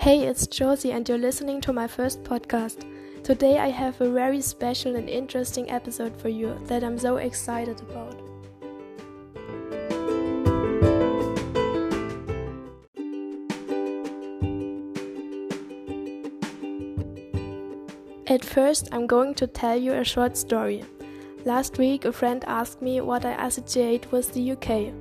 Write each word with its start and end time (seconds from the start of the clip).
Hey, 0.00 0.28
it's 0.28 0.46
Josie, 0.46 0.92
and 0.92 1.06
you're 1.08 1.18
listening 1.18 1.60
to 1.62 1.72
my 1.72 1.88
first 1.88 2.22
podcast. 2.22 2.84
Today, 3.24 3.58
I 3.58 3.70
have 3.70 4.00
a 4.00 4.08
very 4.08 4.40
special 4.40 4.94
and 4.94 5.08
interesting 5.08 5.68
episode 5.68 6.16
for 6.20 6.28
you 6.28 6.56
that 6.66 6.84
I'm 6.84 6.96
so 7.00 7.16
excited 7.16 7.80
about. 7.80 8.14
At 18.28 18.44
first, 18.44 18.88
I'm 18.92 19.08
going 19.08 19.34
to 19.34 19.48
tell 19.48 19.76
you 19.76 19.94
a 19.94 20.04
short 20.04 20.36
story. 20.36 20.84
Last 21.44 21.76
week, 21.76 22.04
a 22.04 22.12
friend 22.12 22.44
asked 22.46 22.80
me 22.80 23.00
what 23.00 23.24
I 23.24 23.32
associate 23.44 24.12
with 24.12 24.32
the 24.32 24.52
UK. 24.52 24.94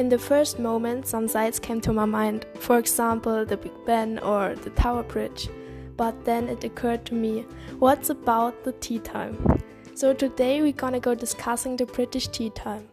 In 0.00 0.08
the 0.08 0.18
first 0.18 0.58
moment, 0.58 1.06
some 1.06 1.28
sights 1.28 1.58
came 1.58 1.78
to 1.82 1.92
my 1.92 2.06
mind, 2.06 2.46
for 2.58 2.78
example, 2.78 3.44
the 3.44 3.58
Big 3.58 3.74
Ben 3.84 4.18
or 4.20 4.54
the 4.54 4.70
Tower 4.70 5.02
Bridge. 5.02 5.50
But 5.98 6.24
then 6.24 6.48
it 6.48 6.64
occurred 6.64 7.04
to 7.04 7.14
me, 7.14 7.44
what's 7.78 8.08
about 8.08 8.64
the 8.64 8.72
tea 8.72 9.00
time? 9.00 9.36
So 9.92 10.14
today 10.14 10.62
we're 10.62 10.72
gonna 10.72 11.00
go 11.00 11.14
discussing 11.14 11.76
the 11.76 11.84
British 11.84 12.28
tea 12.28 12.48
time. 12.48 12.88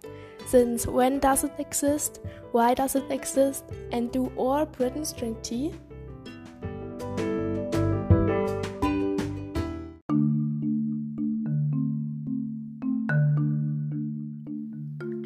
Since 0.48 0.86
when 0.86 1.20
does 1.20 1.46
it 1.46 1.54
exist? 1.60 2.20
Why 2.52 2.74
does 2.74 2.96
it 2.96 3.10
exist? 3.10 3.64
And 3.94 4.12
do 4.12 4.30
all 4.36 4.66
Britons 4.66 5.14
drink 5.14 5.42
tea? 5.42 5.76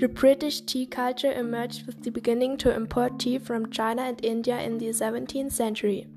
The 0.02 0.10
British 0.10 0.62
tea 0.62 0.88
culture 0.88 1.32
emerged 1.32 1.86
with 1.86 2.02
the 2.02 2.10
beginning 2.10 2.58
to 2.58 2.74
import 2.74 3.20
tea 3.20 3.38
from 3.38 3.70
China 3.70 4.02
and 4.02 4.26
India 4.26 4.60
in 4.60 4.80
the 4.80 4.88
17th 4.88 5.52
century. 5.52 6.08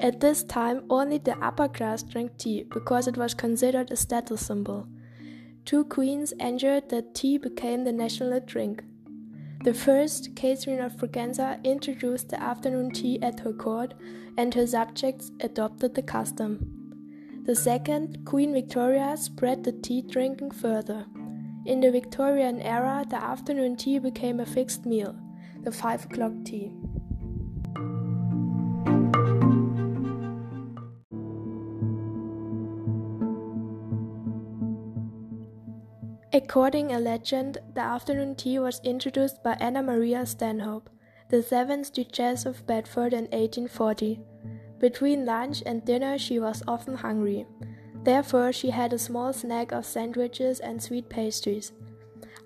At 0.00 0.20
this 0.20 0.42
time, 0.42 0.84
only 0.90 1.16
the 1.16 1.42
upper 1.42 1.66
class 1.66 2.02
drank 2.02 2.36
tea 2.36 2.64
because 2.64 3.08
it 3.08 3.16
was 3.16 3.32
considered 3.32 3.90
a 3.90 3.96
status 3.96 4.44
symbol. 4.46 4.86
Two 5.64 5.82
queens 5.84 6.32
ensured 6.32 6.90
that 6.90 7.14
tea 7.14 7.38
became 7.38 7.84
the 7.84 7.92
national 7.92 8.38
drink. 8.40 8.84
The 9.64 9.72
first, 9.72 10.36
Catherine 10.36 10.80
of 10.80 10.98
Braganza, 10.98 11.64
introduced 11.64 12.28
the 12.28 12.42
afternoon 12.42 12.90
tea 12.90 13.18
at 13.22 13.40
her 13.40 13.54
court, 13.54 13.94
and 14.36 14.52
her 14.52 14.66
subjects 14.66 15.30
adopted 15.40 15.94
the 15.94 16.02
custom. 16.02 17.42
The 17.46 17.56
second, 17.56 18.26
Queen 18.26 18.52
Victoria, 18.52 19.16
spread 19.16 19.64
the 19.64 19.72
tea 19.72 20.02
drinking 20.02 20.50
further. 20.50 21.06
In 21.64 21.80
the 21.80 21.92
Victorian 21.92 22.60
era, 22.60 23.04
the 23.08 23.22
afternoon 23.22 23.76
tea 23.76 24.00
became 24.00 24.40
a 24.40 24.46
fixed 24.46 24.84
meal, 24.84 25.14
the 25.62 25.70
5 25.70 26.06
o'clock 26.06 26.32
tea. 26.44 26.72
According 36.32 36.92
a 36.92 36.98
legend, 36.98 37.58
the 37.74 37.80
afternoon 37.80 38.34
tea 38.34 38.58
was 38.58 38.80
introduced 38.82 39.44
by 39.44 39.52
Anna 39.60 39.82
Maria 39.82 40.26
Stanhope, 40.26 40.90
the 41.28 41.42
seventh 41.42 41.92
Duchess 41.92 42.44
of 42.44 42.66
Bedford 42.66 43.12
in 43.12 43.26
1840. 43.26 44.18
Between 44.80 45.24
lunch 45.24 45.62
and 45.64 45.84
dinner, 45.84 46.18
she 46.18 46.40
was 46.40 46.64
often 46.66 46.96
hungry. 46.96 47.46
Therefore, 48.04 48.52
she 48.52 48.70
had 48.70 48.92
a 48.92 48.98
small 48.98 49.32
snack 49.32 49.70
of 49.70 49.86
sandwiches 49.86 50.58
and 50.58 50.82
sweet 50.82 51.08
pastries. 51.08 51.72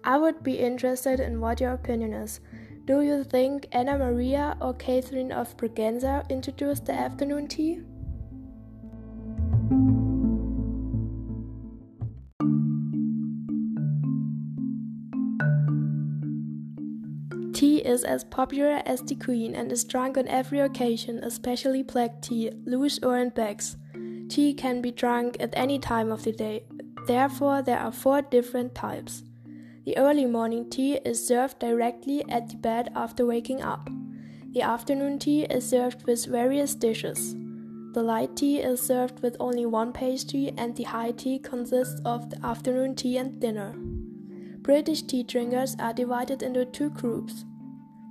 I 0.05 0.19
would 0.19 0.43
be 0.43 0.59
interested 0.59 1.19
in 1.19 1.41
what 1.41 1.61
your 1.61 1.73
opinion 1.73 2.13
is. 2.13 2.41
Do 2.85 3.01
you 3.01 3.25
think 3.25 3.67
Anna 3.73 3.99
Maria 3.99 4.57
or 4.61 4.75
Catherine 4.75 5.33
of 5.33 5.57
Braganza 5.57 6.29
introduced 6.31 6.85
the 6.85 6.93
afternoon 6.93 7.49
tea? 7.49 7.81
Tea 17.53 17.79
is 17.79 18.05
as 18.05 18.23
popular 18.23 18.83
as 18.85 19.01
the 19.01 19.15
Queen 19.15 19.57
and 19.57 19.73
is 19.73 19.83
drunk 19.83 20.19
on 20.19 20.29
every 20.29 20.61
occasion, 20.61 21.25
especially 21.25 21.83
black 21.83 22.21
tea, 22.21 22.53
loose 22.67 22.99
or 23.03 23.17
in 23.17 23.31
bags. 23.31 23.79
Tea 24.29 24.55
can 24.55 24.81
be 24.83 24.91
drunk 24.91 25.37
at 25.41 25.51
any 25.53 25.79
time 25.79 26.11
of 26.11 26.25
the 26.25 26.33
day, 26.33 26.65
therefore, 27.07 27.63
there 27.63 27.79
are 27.79 27.93
four 27.93 28.23
different 28.23 28.75
types. 28.75 29.23
The 29.85 29.97
early 29.97 30.27
morning 30.27 30.69
tea 30.69 30.95
is 31.05 31.25
served 31.27 31.61
directly 31.61 32.25
at 32.29 32.49
the 32.49 32.57
bed 32.57 32.91
after 32.97 33.25
waking 33.25 33.63
up. 33.63 33.89
The 34.53 34.63
afternoon 34.63 35.19
tea 35.21 35.45
is 35.45 35.69
served 35.69 36.07
with 36.07 36.27
various 36.27 36.75
dishes. 36.75 37.35
The 37.93 38.03
light 38.03 38.37
tea 38.37 38.59
is 38.59 38.81
served 38.81 39.21
with 39.21 39.37
only 39.39 39.65
one 39.65 39.93
pastry, 39.93 40.53
and 40.57 40.75
the 40.75 40.83
high 40.83 41.13
tea 41.13 41.39
consists 41.39 42.01
of 42.05 42.31
the 42.31 42.45
afternoon 42.45 42.97
tea 42.97 43.17
and 43.19 43.41
dinner. 43.41 43.75
British 44.59 45.03
tea 45.03 45.23
drinkers 45.23 45.77
are 45.79 45.93
divided 45.93 46.43
into 46.43 46.65
two 46.65 46.91
groups 46.91 47.45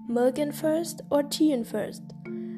milk 0.08 0.38
in 0.40 0.52
first 0.52 1.02
or 1.10 1.24
tea 1.24 1.52
in 1.52 1.64
first. 1.64 2.02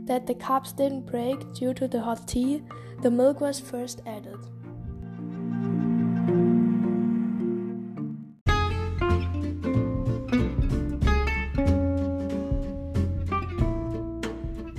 That 0.07 0.25
the 0.25 0.35
cups 0.35 0.72
didn't 0.72 1.06
break 1.06 1.53
due 1.53 1.73
to 1.73 1.85
the 1.85 2.00
hot 2.00 2.29
tea, 2.29 2.63
the 3.01 3.12
milk 3.12 3.41
was 3.41 3.59
first 3.59 4.01
added. 4.06 4.40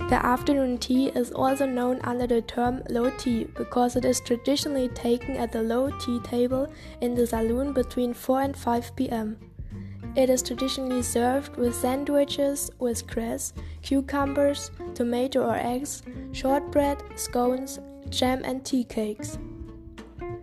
The 0.08 0.24
afternoon 0.24 0.78
tea 0.78 1.08
is 1.08 1.30
also 1.32 1.66
known 1.66 2.00
under 2.04 2.26
the 2.26 2.40
term 2.40 2.82
low 2.88 3.10
tea 3.10 3.44
because 3.54 3.96
it 3.96 4.06
is 4.06 4.20
traditionally 4.20 4.88
taken 4.88 5.36
at 5.36 5.52
the 5.52 5.62
low 5.62 5.90
tea 6.00 6.20
table 6.20 6.72
in 7.02 7.14
the 7.14 7.26
saloon 7.26 7.74
between 7.74 8.14
4 8.14 8.40
and 8.40 8.56
5 8.56 8.96
pm. 8.96 9.47
It 10.18 10.30
is 10.30 10.42
traditionally 10.42 11.02
served 11.02 11.56
with 11.56 11.76
sandwiches 11.76 12.72
with 12.80 13.06
cress, 13.06 13.52
cucumbers, 13.82 14.72
tomato 14.92 15.46
or 15.46 15.54
eggs, 15.54 16.02
shortbread, 16.32 17.00
scones, 17.14 17.78
jam, 18.10 18.42
and 18.44 18.64
tea 18.64 18.82
cakes. 18.82 19.38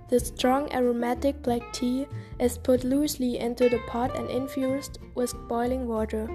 The 0.08 0.22
strong 0.22 0.74
aromatic 0.74 1.44
black 1.44 1.74
tea 1.74 2.08
is 2.40 2.58
put 2.58 2.86
loosely 2.86 3.38
into 3.38 3.68
the 3.68 3.82
pot 3.86 4.16
and 4.16 4.30
infused 4.30 5.00
with 5.14 5.36
boiling 5.50 5.90
water. 5.90 6.26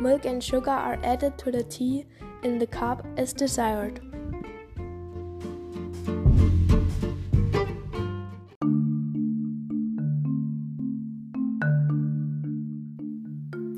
Milk 0.00 0.24
and 0.24 0.40
sugar 0.40 0.70
are 0.70 1.00
added 1.02 1.36
to 1.38 1.50
the 1.50 1.64
tea 1.64 2.06
in 2.44 2.60
the 2.60 2.66
cup 2.68 3.04
as 3.16 3.32
desired. 3.32 4.07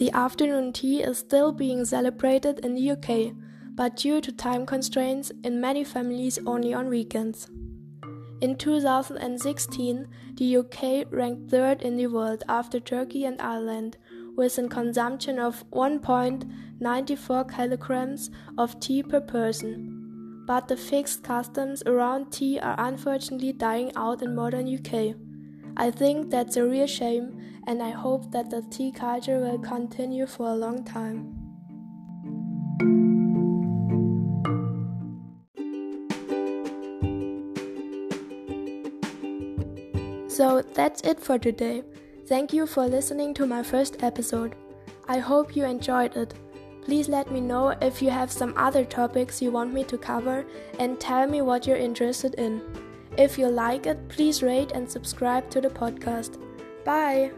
The 0.01 0.11
afternoon 0.13 0.73
tea 0.73 1.03
is 1.03 1.19
still 1.19 1.53
being 1.53 1.85
celebrated 1.85 2.61
in 2.61 2.75
the 2.75 2.93
UK, 2.93 3.35
but 3.75 3.97
due 3.97 4.23
to 4.23 4.33
time 4.33 4.65
constraints, 4.65 5.31
in 5.45 5.61
many 5.61 5.85
families 5.85 6.39
only 6.47 6.73
on 6.73 6.89
weekends. 6.89 7.51
In 8.41 8.57
2016, 8.57 10.09
the 10.37 10.57
UK 10.57 11.05
ranked 11.11 11.51
third 11.51 11.83
in 11.83 11.99
the 11.99 12.07
world 12.07 12.45
after 12.49 12.81
Turkey 12.81 13.27
and 13.27 13.39
Ireland, 13.43 13.99
with 14.37 14.57
a 14.57 14.67
consumption 14.69 15.39
of 15.39 15.69
1.94 15.71 17.55
kilograms 17.55 18.31
of 18.57 18.81
tea 18.81 19.03
per 19.03 19.21
person. 19.21 20.45
But 20.47 20.67
the 20.67 20.79
fixed 20.79 21.23
customs 21.25 21.83
around 21.85 22.31
tea 22.31 22.59
are 22.59 22.77
unfortunately 22.79 23.53
dying 23.53 23.93
out 23.97 24.23
in 24.23 24.35
modern 24.35 24.67
UK. 24.67 25.15
I 25.77 25.91
think 25.91 26.31
that's 26.31 26.57
a 26.57 26.65
real 26.65 26.87
shame, 26.87 27.41
and 27.67 27.83
I 27.83 27.91
hope 27.91 28.31
that 28.33 28.51
the 28.51 28.63
tea 28.71 28.93
culture 28.93 29.39
will 29.39 29.59
continue 29.59 30.27
for 30.27 30.49
a 30.49 30.55
long 30.55 30.85
time. 30.85 31.37
So 40.29 40.63
that's 40.75 41.03
it 41.03 41.21
for 41.21 41.39
today. 41.39 41.83
Thank 42.27 42.53
you 42.53 42.67
for 42.67 42.87
listening 42.87 43.35
to 43.35 43.47
my 43.47 43.63
first 43.63 44.03
episode. 44.03 44.55
I 45.09 45.19
hope 45.19 45.57
you 45.57 45.65
enjoyed 45.65 46.17
it. 46.17 46.33
Please 46.83 47.09
let 47.09 47.31
me 47.31 47.41
know 47.41 47.71
if 47.83 48.01
you 48.01 48.11
have 48.11 48.33
some 48.33 48.55
other 48.57 48.85
topics 48.85 49.43
you 49.43 49.51
want 49.51 49.75
me 49.75 49.85
to 49.85 49.99
cover 49.99 50.47
and 50.79 50.99
tell 50.99 51.27
me 51.27 51.43
what 51.43 51.67
you're 51.67 51.77
interested 51.77 52.35
in. 52.37 52.63
If 53.21 53.37
you 53.37 53.49
like 53.49 53.87
it, 53.87 54.09
please 54.09 54.43
rate 54.43 54.73
and 54.73 54.91
subscribe 54.91 55.51
to 55.51 55.61
the 55.61 55.69
podcast. 55.69 56.39
Bye! 56.87 57.33